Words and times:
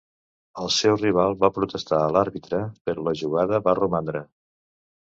El 0.61 0.71
seu 0.75 0.95
rival 1.01 1.35
va 1.45 1.51
protestar 1.59 2.01
a 2.01 2.09
l’àrbitre 2.17 2.63
però 2.89 3.07
la 3.11 3.17
jugada 3.25 3.65
va 3.71 3.79
romandre. 3.83 4.27